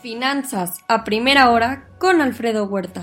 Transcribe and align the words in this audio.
Finanzas 0.00 0.78
a 0.88 1.04
primera 1.04 1.50
hora 1.50 1.86
con 1.98 2.22
Alfredo 2.22 2.64
Huerta. 2.64 3.02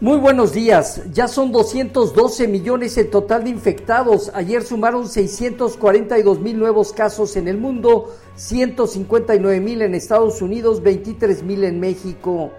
Muy 0.00 0.18
buenos 0.18 0.52
días. 0.52 1.02
Ya 1.12 1.28
son 1.28 1.52
212 1.52 2.48
millones 2.48 2.98
el 2.98 3.08
total 3.08 3.44
de 3.44 3.50
infectados. 3.50 4.32
Ayer 4.34 4.64
sumaron 4.64 5.08
642 5.08 6.40
mil 6.40 6.58
nuevos 6.58 6.92
casos 6.92 7.36
en 7.36 7.46
el 7.46 7.58
mundo, 7.58 8.12
159 8.34 9.60
mil 9.60 9.82
en 9.82 9.94
Estados 9.94 10.42
Unidos, 10.42 10.82
23 10.82 11.44
mil 11.44 11.62
en 11.62 11.78
México. 11.78 12.50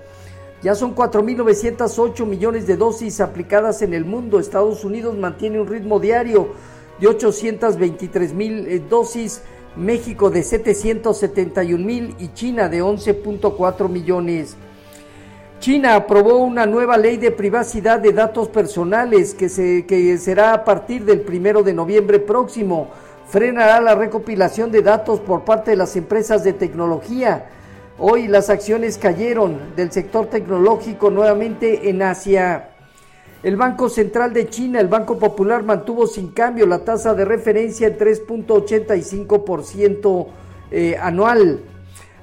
Ya 0.62 0.76
son 0.76 0.96
4.908 0.96 2.26
millones 2.26 2.66
de 2.68 2.78
dosis 2.78 3.20
aplicadas 3.20 3.82
en 3.82 3.94
el 3.94 4.06
mundo. 4.06 4.40
Estados 4.40 4.86
Unidos 4.86 5.18
mantiene 5.18 5.60
un 5.60 5.68
ritmo 5.68 6.00
diario 6.00 6.54
de 7.02 7.08
823 7.08 8.34
mil 8.34 8.66
eh, 8.66 8.80
dosis 8.80 9.42
México 9.76 10.30
de 10.30 10.44
771 10.44 11.84
mil 11.84 12.16
y 12.20 12.30
China 12.34 12.70
de 12.70 12.84
11.4 12.84 13.90
millones. 13.90 14.56
China 15.60 15.96
aprobó 15.96 16.38
una 16.38 16.66
nueva 16.66 16.98
ley 16.98 17.18
de 17.18 17.32
privacidad 17.32 18.00
de 18.00 18.12
datos 18.12 18.50
personales 18.50 19.34
que, 19.34 19.48
se, 19.48 19.86
que 19.86 20.18
será 20.18 20.54
a 20.54 20.66
partir 20.66 21.06
del 21.06 21.22
primero 21.22 21.64
de 21.64 21.74
noviembre 21.74 22.20
próximo. 22.20 22.90
Frenará 23.28 23.80
la 23.80 23.96
recopilación 23.96 24.72
de 24.72 24.82
datos 24.82 25.22
por 25.22 25.46
parte 25.46 25.72
de 25.72 25.78
las 25.78 25.96
empresas 25.96 26.44
de 26.44 26.54
tecnología. 26.54 27.46
Hoy 27.98 28.28
las 28.28 28.50
acciones 28.50 28.98
cayeron 28.98 29.76
del 29.76 29.92
sector 29.92 30.26
tecnológico 30.26 31.10
nuevamente 31.10 31.90
en 31.90 32.02
Asia. 32.02 32.73
El 33.44 33.58
Banco 33.58 33.90
Central 33.90 34.32
de 34.32 34.48
China, 34.48 34.80
el 34.80 34.88
Banco 34.88 35.20
Popular, 35.20 35.64
mantuvo 35.64 36.08
sin 36.08 36.30
cambio 36.30 36.66
la 36.66 36.86
tasa 36.86 37.14
de 37.14 37.26
referencia 37.26 37.88
en 37.88 37.98
3.85% 37.98 40.28
eh, 40.72 40.96
anual. 40.98 41.60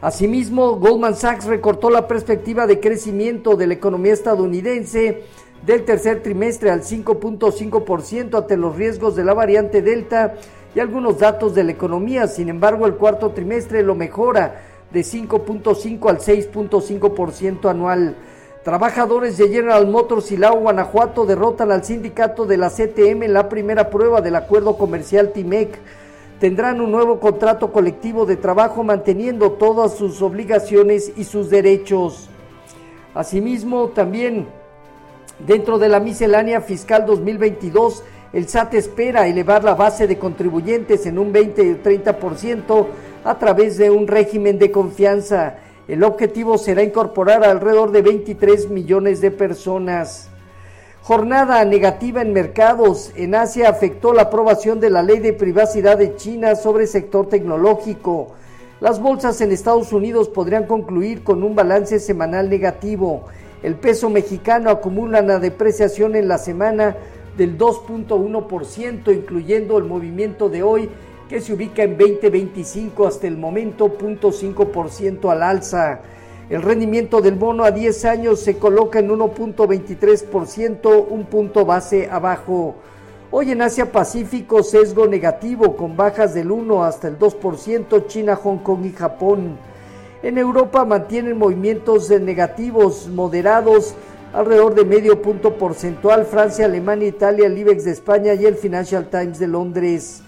Asimismo, 0.01 0.77
Goldman 0.77 1.15
Sachs 1.15 1.45
recortó 1.45 1.91
la 1.91 2.09
perspectiva 2.09 2.67
de 2.67 2.81
crecimiento 2.81 3.55
de 3.55 3.67
la 3.67 3.75
economía 3.75 4.15
estadounidense 4.15 5.25
del 5.67 5.85
tercer 5.85 6.23
trimestre 6.23 6.71
al 6.71 6.81
5.5% 6.81 8.39
ante 8.39 8.57
los 8.57 8.77
riesgos 8.77 9.15
de 9.15 9.25
la 9.25 9.35
variante 9.35 9.83
Delta 9.83 10.37
y 10.75 10.81
algunos 10.81 11.19
datos 11.19 11.55
de 11.55 11.65
la 11.65 11.73
economía. 11.73 12.29
Sin 12.29 12.49
embargo, 12.49 12.87
el 12.87 12.95
cuarto 12.95 13.33
trimestre 13.33 13.83
lo 13.83 13.95
mejora 13.95 14.63
de 14.91 15.03
5.5 15.03 16.09
al 16.09 16.19
6.5% 16.19 17.69
anual. 17.69 18.17
Trabajadores 18.63 19.39
de 19.39 19.49
General 19.49 19.87
Motors 19.87 20.31
y 20.33 20.37
Lao 20.37 20.61
Guanajuato 20.61 21.25
derrotan 21.25 21.73
al 21.73 21.83
sindicato 21.83 22.45
de 22.45 22.59
la 22.59 22.69
CTM 22.69 23.23
en 23.23 23.33
la 23.33 23.49
primera 23.49 23.89
prueba 23.89 24.21
del 24.21 24.37
acuerdo 24.37 24.77
comercial 24.77 25.33
TIMEC. 25.33 25.79
Tendrán 26.41 26.83
un 26.83 26.91
nuevo 26.91 27.21
contrato 27.21 27.73
colectivo 27.73 28.27
de 28.27 28.37
trabajo 28.37 28.85
manteniendo 28.85 29.53
todas 29.53 29.95
sus 29.95 30.21
obligaciones 30.21 31.11
y 31.17 31.25
sus 31.25 31.49
derechos. 31.49 32.29
Asimismo, 33.15 33.89
también 33.89 34.47
dentro 35.39 35.79
de 35.79 35.89
la 35.89 35.99
miscelánea 35.99 36.61
fiscal 36.61 37.07
2022, 37.07 38.05
el 38.35 38.47
SAT 38.47 38.75
espera 38.75 39.27
elevar 39.27 39.65
la 39.65 39.75
base 39.75 40.07
de 40.07 40.19
contribuyentes 40.19 41.07
en 41.07 41.19
un 41.19 41.33
20-30% 41.33 42.87
a 43.25 43.39
través 43.39 43.79
de 43.79 43.89
un 43.89 44.07
régimen 44.07 44.59
de 44.59 44.71
confianza. 44.71 45.57
El 45.91 46.05
objetivo 46.05 46.57
será 46.57 46.85
incorporar 46.85 47.43
alrededor 47.43 47.91
de 47.91 48.01
23 48.01 48.71
millones 48.71 49.21
de 49.21 49.33
personas. 49.33 50.29
Jornada 51.03 51.65
negativa 51.65 52.23
en 52.23 52.33
mercados. 52.33 53.11
En 53.17 53.35
Asia 53.35 53.69
afectó 53.69 54.13
la 54.13 54.23
aprobación 54.23 54.79
de 54.79 54.89
la 54.89 55.03
ley 55.03 55.19
de 55.19 55.33
privacidad 55.33 55.99
de 55.99 56.15
China 56.15 56.55
sobre 56.55 56.85
el 56.85 56.89
sector 56.89 57.29
tecnológico. 57.29 58.37
Las 58.79 59.03
bolsas 59.03 59.41
en 59.41 59.51
Estados 59.51 59.93
Unidos 59.93 60.29
podrían 60.29 60.69
concluir 60.69 61.25
con 61.25 61.43
un 61.43 61.57
balance 61.57 61.99
semanal 61.99 62.49
negativo. 62.49 63.25
El 63.65 63.75
peso 63.75 64.09
mexicano 64.11 64.71
acumula 64.71 65.21
una 65.21 65.41
depreciación 65.41 66.15
en 66.15 66.29
la 66.29 66.39
semana 66.39 66.95
del 67.37 67.59
2.1%, 67.59 69.13
incluyendo 69.13 69.77
el 69.77 69.87
movimiento 69.87 70.49
de 70.49 70.63
hoy 70.63 70.89
que 71.31 71.41
se 71.41 71.53
ubica 71.53 71.85
en 71.85 71.97
2025 71.97 73.07
hasta 73.07 73.29
el 73.29 73.37
momento 73.37 73.97
0.5% 73.97 75.31
al 75.31 75.45
alza. 75.45 76.01
El 76.51 76.61
rendimiento 76.61 77.21
del 77.21 77.37
bono 77.37 77.63
a 77.63 77.71
10 77.71 78.05
años 78.07 78.41
se 78.41 78.59
coloca 78.59 78.99
en 78.99 79.11
1.23%, 79.11 81.07
un 81.09 81.27
punto 81.27 81.65
base 81.65 82.11
abajo. 82.11 82.75
Hoy 83.31 83.53
en 83.53 83.63
Asia 83.63 83.93
Pacífico 83.93 84.65
sesgo 84.65 85.07
negativo 85.07 85.77
con 85.77 85.97
bajas 85.97 86.35
del 86.35 86.51
1 86.51 86.83
hasta 86.83 87.07
el 87.07 87.17
2%, 87.17 88.09
China, 88.09 88.35
Hong 88.35 88.59
Kong 88.59 88.85
y 88.87 88.93
Japón. 88.93 89.57
En 90.25 90.37
Europa 90.37 90.85
mantienen 90.85 91.39
movimientos 91.39 92.11
negativos 92.11 93.07
moderados 93.07 93.95
alrededor 94.33 94.75
de 94.75 94.85
medio 94.85 95.23
punto 95.23 95.55
porcentual, 95.55 96.25
Francia, 96.25 96.65
Alemania, 96.65 97.07
Italia, 97.07 97.47
el 97.47 97.57
IBEX 97.57 97.85
de 97.85 97.93
España 97.93 98.35
y 98.35 98.47
el 98.47 98.57
Financial 98.57 99.09
Times 99.09 99.39
de 99.39 99.47
Londres. 99.47 100.25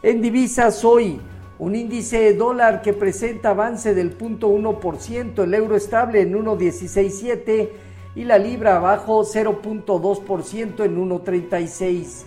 En 0.00 0.22
divisas 0.22 0.84
hoy, 0.84 1.20
un 1.58 1.74
índice 1.74 2.20
de 2.20 2.34
dólar 2.34 2.82
que 2.82 2.92
presenta 2.92 3.50
avance 3.50 3.94
del 3.94 4.16
0.1%, 4.16 5.42
el 5.42 5.54
euro 5.54 5.74
estable 5.74 6.20
en 6.20 6.34
1.167 6.34 7.68
y 8.14 8.22
la 8.22 8.38
libra 8.38 8.76
abajo 8.76 9.24
0.2% 9.24 10.84
en 10.84 11.10
1.36. 11.10 12.22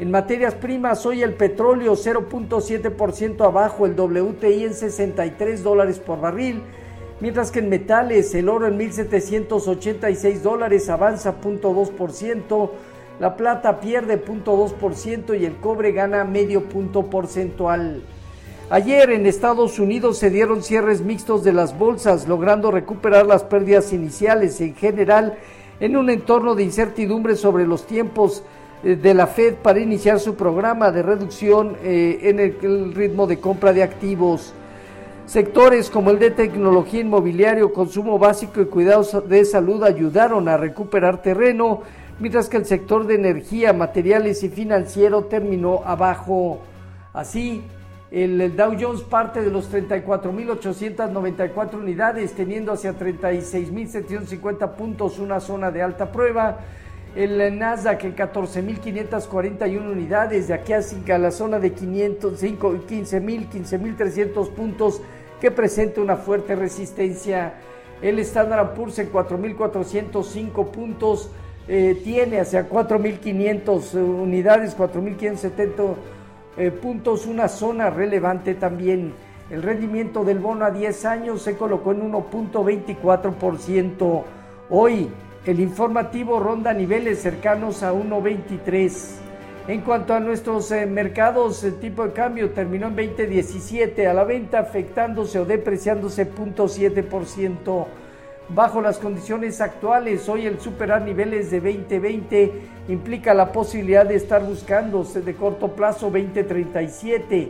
En 0.00 0.10
materias 0.10 0.54
primas, 0.54 1.06
hoy 1.06 1.22
el 1.22 1.32
petróleo 1.32 1.94
0.7% 1.94 3.40
abajo, 3.46 3.86
el 3.86 3.98
WTI 3.98 4.64
en 4.64 4.74
63 4.74 5.62
dólares 5.62 6.00
por 6.00 6.20
barril, 6.20 6.60
mientras 7.20 7.50
que 7.50 7.60
en 7.60 7.70
metales 7.70 8.34
el 8.34 8.50
oro 8.50 8.66
en 8.66 8.78
1.786 8.78 10.40
dólares 10.42 10.90
avanza 10.90 11.40
0.2%, 11.40 12.70
la 13.20 13.36
plata 13.36 13.80
pierde 13.80 14.24
0.2% 14.24 15.38
y 15.38 15.44
el 15.44 15.56
cobre 15.56 15.92
gana 15.92 16.24
medio 16.24 16.64
punto 16.64 17.04
porcentual. 17.04 18.02
Ayer 18.70 19.10
en 19.10 19.26
Estados 19.26 19.78
Unidos 19.78 20.18
se 20.18 20.30
dieron 20.30 20.62
cierres 20.62 21.02
mixtos 21.02 21.44
de 21.44 21.52
las 21.52 21.78
bolsas, 21.78 22.26
logrando 22.26 22.70
recuperar 22.70 23.26
las 23.26 23.44
pérdidas 23.44 23.92
iniciales 23.92 24.60
en 24.60 24.74
general 24.74 25.38
en 25.80 25.96
un 25.96 26.10
entorno 26.10 26.54
de 26.54 26.64
incertidumbre 26.64 27.36
sobre 27.36 27.66
los 27.66 27.86
tiempos 27.86 28.42
eh, 28.82 28.96
de 28.96 29.14
la 29.14 29.26
Fed 29.26 29.54
para 29.56 29.80
iniciar 29.80 30.18
su 30.18 30.34
programa 30.34 30.90
de 30.90 31.02
reducción 31.02 31.76
eh, 31.82 32.18
en 32.22 32.40
el 32.40 32.94
ritmo 32.94 33.26
de 33.26 33.38
compra 33.38 33.72
de 33.72 33.82
activos. 33.82 34.54
Sectores 35.26 35.88
como 35.88 36.10
el 36.10 36.18
de 36.18 36.30
tecnología 36.30 37.00
inmobiliario, 37.00 37.72
consumo 37.72 38.18
básico 38.18 38.60
y 38.60 38.66
cuidados 38.66 39.26
de 39.28 39.44
salud 39.44 39.82
ayudaron 39.82 40.48
a 40.48 40.56
recuperar 40.56 41.22
terreno 41.22 41.80
mientras 42.18 42.48
que 42.48 42.56
el 42.56 42.64
sector 42.64 43.06
de 43.06 43.14
energía, 43.14 43.72
materiales 43.72 44.42
y 44.42 44.48
financiero 44.48 45.24
terminó 45.24 45.82
abajo. 45.84 46.60
Así, 47.12 47.62
el, 48.10 48.56
Dow 48.56 48.76
Jones 48.78 49.02
parte 49.02 49.42
de 49.42 49.50
los 49.50 49.72
34.894 49.72 51.74
unidades, 51.74 52.34
teniendo 52.34 52.72
hacia 52.72 52.96
36.750 52.96 54.74
puntos 54.74 55.18
una 55.18 55.40
zona 55.40 55.70
de 55.70 55.82
alta 55.82 56.12
prueba. 56.12 56.58
El 57.16 57.58
Nasdaq 57.58 58.04
en 58.04 58.16
14.541 58.16 59.90
unidades, 59.90 60.48
de 60.48 60.54
aquí 60.54 60.72
a 60.72 61.18
la 61.18 61.30
zona 61.30 61.60
de 61.60 61.74
15.000, 61.74 62.86
15.300 62.88 64.50
puntos 64.50 65.00
que 65.40 65.50
presenta 65.50 66.00
una 66.00 66.16
fuerte 66.16 66.56
resistencia. 66.56 67.54
El 68.02 68.18
Standard 68.20 68.74
Poor's 68.74 68.98
en 68.98 69.12
4.405 69.12 70.70
puntos, 70.70 71.30
eh, 71.66 71.98
tiene 72.04 72.40
hacia 72.40 72.68
4.500 72.68 73.94
unidades, 73.94 74.76
4.570 74.76 75.94
eh, 76.56 76.70
puntos, 76.70 77.26
una 77.26 77.48
zona 77.48 77.90
relevante 77.90 78.54
también. 78.54 79.12
El 79.50 79.62
rendimiento 79.62 80.24
del 80.24 80.38
bono 80.38 80.64
a 80.64 80.70
10 80.70 81.04
años 81.04 81.42
se 81.42 81.56
colocó 81.56 81.90
en 81.92 82.10
1.24%. 82.12 84.22
Hoy 84.70 85.10
el 85.46 85.60
informativo 85.60 86.40
ronda 86.40 86.72
niveles 86.72 87.20
cercanos 87.20 87.82
a 87.82 87.92
1.23. 87.92 89.24
En 89.66 89.80
cuanto 89.80 90.14
a 90.14 90.20
nuestros 90.20 90.70
eh, 90.72 90.86
mercados, 90.86 91.64
el 91.64 91.80
tipo 91.80 92.04
de 92.04 92.12
cambio 92.12 92.50
terminó 92.50 92.88
en 92.88 92.96
20.17 92.96 94.06
a 94.06 94.12
la 94.12 94.24
venta, 94.24 94.58
afectándose 94.58 95.38
o 95.38 95.46
depreciándose 95.46 96.30
0.7%. 96.30 97.86
Bajo 98.50 98.82
las 98.82 98.98
condiciones 98.98 99.62
actuales, 99.62 100.28
hoy 100.28 100.46
el 100.46 100.60
superar 100.60 101.00
niveles 101.00 101.50
de 101.50 101.60
2020 101.60 102.52
implica 102.88 103.32
la 103.32 103.50
posibilidad 103.50 104.04
de 104.04 104.16
estar 104.16 104.44
buscando 104.44 105.02
de 105.02 105.34
corto 105.34 105.68
plazo 105.68 106.10
2037. 106.10 107.48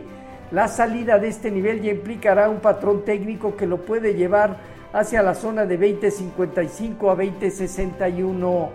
La 0.51 0.69
salida 0.69 1.19
de 1.19 1.27
este 1.27 1.51
nivel 1.51 1.81
ya 1.81 1.91
implicará 1.91 2.49
un 2.49 2.59
patrón 2.59 3.03
técnico 3.03 3.57
que 3.57 3.67
lo 3.67 3.81
puede 3.81 4.13
llevar 4.13 4.57
hacia 4.93 5.21
la 5.21 5.35
zona 5.35 5.65
de 5.65 5.77
2055 5.77 7.11
a 7.11 7.15
2061. 7.15 8.69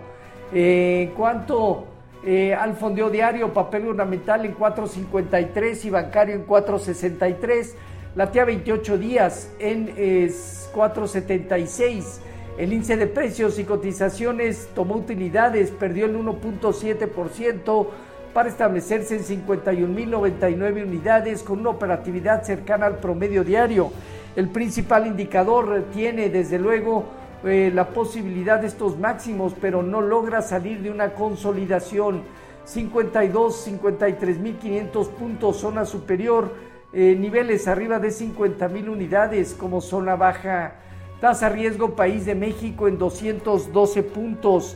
Eh, 0.53 1.11
cuanto 1.17 1.85
eh, 2.23 2.53
al 2.53 2.75
fondeo 2.75 3.09
diario, 3.09 3.51
papel 3.51 3.87
ornamental 3.87 4.45
en 4.45 4.51
453 4.51 5.85
y 5.85 5.89
bancario 5.89 6.35
en 6.35 6.43
463, 6.43 7.75
latía 8.15 8.45
28 8.45 8.97
días 8.97 9.51
en 9.59 9.87
4.76. 9.87 12.19
El 12.57 12.73
índice 12.73 12.97
de 12.97 13.07
precios 13.07 13.57
y 13.59 13.63
cotizaciones 13.63 14.67
tomó 14.75 14.95
utilidades, 14.95 15.71
perdió 15.71 16.05
el 16.05 16.17
1.7% 16.17 17.87
para 18.33 18.49
establecerse 18.49 19.15
en 19.15 19.23
51.099 19.45 20.83
unidades 20.83 21.43
con 21.43 21.59
una 21.59 21.69
operatividad 21.69 22.43
cercana 22.43 22.85
al 22.85 22.97
promedio 22.97 23.43
diario. 23.43 23.91
El 24.35 24.49
principal 24.49 25.07
indicador 25.07 25.85
tiene 25.93 26.29
desde 26.29 26.59
luego 26.59 27.05
eh, 27.43 27.71
la 27.73 27.89
posibilidad 27.89 28.59
de 28.59 28.67
estos 28.67 28.99
máximos, 28.99 29.53
pero 29.59 29.83
no 29.83 30.01
logra 30.01 30.41
salir 30.41 30.81
de 30.81 30.91
una 30.91 31.13
consolidación. 31.13 32.23
52, 32.63 33.67
53.500 33.67 35.07
puntos, 35.09 35.57
zona 35.57 35.83
superior, 35.83 36.53
eh, 36.93 37.15
niveles 37.17 37.67
arriba 37.67 37.99
de 37.99 38.09
50.000 38.09 38.89
unidades 38.89 39.53
como 39.53 39.81
zona 39.81 40.15
baja. 40.15 40.75
Tasa 41.19 41.49
riesgo 41.49 41.95
País 41.95 42.25
de 42.25 42.35
México 42.35 42.87
en 42.87 42.97
212 42.97 44.03
puntos. 44.03 44.75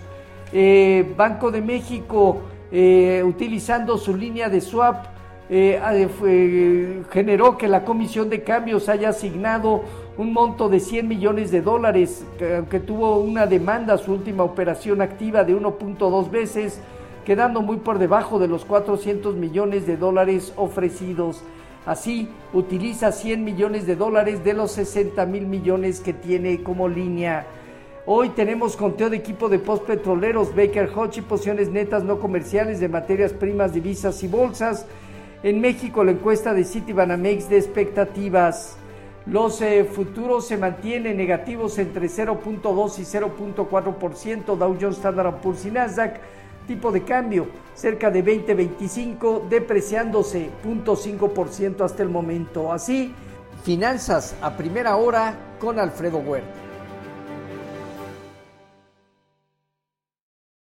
Eh, 0.53 1.13
Banco 1.17 1.51
de 1.51 1.61
México 1.61 2.41
utilizando 3.23 3.97
su 3.97 4.17
línea 4.17 4.49
de 4.49 4.59
swap 4.59 5.05
generó 5.47 7.57
que 7.57 7.69
la 7.69 7.85
Comisión 7.85 8.29
de 8.29 8.43
Cambios 8.43 8.89
haya 8.89 9.09
asignado 9.09 9.83
un 10.17 10.31
monto 10.31 10.69
de 10.69 10.79
100 10.79 11.07
millones 11.07 11.51
de 11.51 11.61
dólares, 11.61 12.25
que, 12.37 12.79
tuvo 12.79 13.17
una 13.17 13.45
demanda, 13.45 13.97
su 13.97 14.13
última 14.13 14.43
operación 14.43 15.01
activa 15.01 15.43
de 15.43 15.55
1.2 15.55 16.29
veces, 16.29 16.79
quedando 17.25 17.61
muy 17.61 17.77
por 17.77 17.99
debajo 17.99 18.39
de 18.39 18.47
los 18.47 18.65
400 18.65 19.35
millones 19.35 19.85
de 19.85 19.97
dólares 19.97 20.53
ofrecidos. 20.55 21.43
Así, 21.85 22.27
utiliza 22.51 23.11
100 23.11 23.43
millones 23.43 23.85
de 23.85 23.95
dólares 23.95 24.43
de 24.43 24.53
los 24.53 24.71
60 24.71 25.23
mil 25.27 25.45
millones 25.45 25.99
que 25.99 26.13
tiene 26.13 26.63
como 26.63 26.87
línea. 26.87 27.45
Hoy 28.07 28.29
tenemos 28.29 28.75
conteo 28.75 29.09
de 29.09 29.17
equipo 29.17 29.49
de 29.49 29.59
postpetroleros, 29.59 30.55
Baker 30.55 30.89
Hodge 30.95 31.19
y 31.19 31.21
posiciones 31.21 31.69
netas 31.69 32.03
no 32.03 32.19
comerciales 32.19 32.79
de 32.79 32.89
materias 32.89 33.33
primas, 33.33 33.73
divisas 33.73 34.23
y 34.23 34.27
bolsas. 34.27 34.87
En 35.43 35.61
México, 35.61 36.03
la 36.03 36.11
encuesta 36.11 36.53
de 36.53 36.63
Citibanamex 36.63 37.49
de 37.49 37.57
expectativas. 37.57 38.77
Los 39.27 39.61
eh, 39.61 39.83
futuros 39.85 40.47
se 40.47 40.57
mantienen 40.57 41.17
negativos 41.17 41.77
entre 41.77 42.07
0.2 42.07 42.99
y 42.99 43.03
0.4%, 43.03 44.55
Dow 44.55 44.77
Jones, 44.79 44.97
Standard 44.97 45.35
Poor's 45.41 45.65
y 45.65 45.71
Nasdaq. 45.71 46.19
Tipo 46.67 46.91
de 46.91 47.03
cambio 47.03 47.47
cerca 47.73 48.09
de 48.09 48.23
20.25, 48.23 49.47
depreciándose 49.47 50.49
0.5% 50.63 51.81
hasta 51.81 52.03
el 52.03 52.09
momento. 52.09 52.71
Así, 52.71 53.13
finanzas 53.63 54.35
a 54.41 54.55
primera 54.57 54.95
hora 54.95 55.35
con 55.59 55.79
Alfredo 55.79 56.17
Huerta. 56.17 56.64